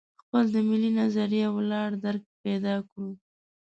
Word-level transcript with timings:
خپل 0.21 0.43
د 0.53 0.55
ملي 0.69 0.91
نظریه 1.01 1.47
ولاړ 1.57 1.89
درک 2.03 2.23
پیدا 2.43 2.75
کړو. 2.89 3.09